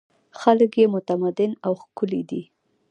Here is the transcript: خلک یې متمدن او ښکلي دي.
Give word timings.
خلک 0.39 0.71
یې 0.81 0.85
متمدن 0.95 1.51
او 1.65 1.71
ښکلي 1.83 2.21
دي. 2.29 2.41